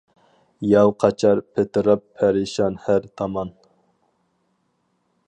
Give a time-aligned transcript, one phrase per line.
[0.67, 3.55] ياۋ قاچار پىتىراپ پەرىشان ھەر تامان.